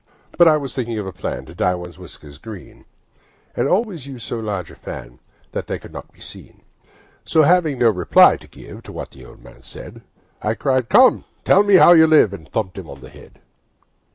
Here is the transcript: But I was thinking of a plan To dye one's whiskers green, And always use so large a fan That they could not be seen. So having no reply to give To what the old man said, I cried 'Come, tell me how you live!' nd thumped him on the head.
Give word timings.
But 0.35 0.47
I 0.47 0.57
was 0.57 0.73
thinking 0.73 0.97
of 0.97 1.05
a 1.05 1.13
plan 1.13 1.45
To 1.45 1.53
dye 1.53 1.75
one's 1.75 1.99
whiskers 1.99 2.39
green, 2.39 2.85
And 3.55 3.67
always 3.67 4.07
use 4.07 4.23
so 4.23 4.39
large 4.39 4.71
a 4.71 4.75
fan 4.75 5.19
That 5.51 5.67
they 5.67 5.77
could 5.77 5.93
not 5.93 6.11
be 6.11 6.19
seen. 6.19 6.63
So 7.23 7.43
having 7.43 7.77
no 7.77 7.91
reply 7.91 8.37
to 8.37 8.47
give 8.47 8.81
To 8.81 8.91
what 8.91 9.11
the 9.11 9.23
old 9.23 9.43
man 9.43 9.61
said, 9.61 10.01
I 10.41 10.55
cried 10.55 10.89
'Come, 10.89 11.25
tell 11.45 11.61
me 11.61 11.75
how 11.75 11.91
you 11.91 12.07
live!' 12.07 12.33
nd 12.33 12.51
thumped 12.51 12.79
him 12.79 12.89
on 12.89 13.01
the 13.01 13.09
head. 13.09 13.41